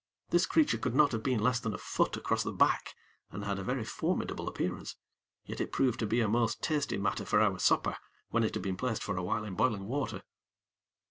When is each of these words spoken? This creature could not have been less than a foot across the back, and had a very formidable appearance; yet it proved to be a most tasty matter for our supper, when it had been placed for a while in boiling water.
This 0.31 0.47
creature 0.47 0.79
could 0.79 0.95
not 0.95 1.11
have 1.11 1.21
been 1.21 1.41
less 1.43 1.59
than 1.59 1.75
a 1.75 1.77
foot 1.77 2.17
across 2.17 2.41
the 2.41 2.51
back, 2.51 2.95
and 3.29 3.45
had 3.45 3.59
a 3.59 3.63
very 3.63 3.83
formidable 3.83 4.47
appearance; 4.47 4.95
yet 5.45 5.61
it 5.61 5.71
proved 5.71 5.99
to 5.99 6.07
be 6.07 6.21
a 6.21 6.27
most 6.27 6.63
tasty 6.63 6.97
matter 6.97 7.23
for 7.23 7.39
our 7.39 7.59
supper, 7.59 7.97
when 8.29 8.43
it 8.43 8.55
had 8.55 8.63
been 8.63 8.77
placed 8.77 9.03
for 9.03 9.15
a 9.15 9.21
while 9.23 9.43
in 9.45 9.53
boiling 9.53 9.85
water. 9.85 10.23